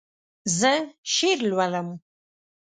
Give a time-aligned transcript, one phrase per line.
[0.59, 0.73] زه
[1.13, 1.87] شعر لولم